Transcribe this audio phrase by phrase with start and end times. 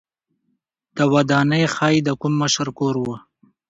[0.95, 3.05] دا ودانۍ ښايي د کوم مشر کور و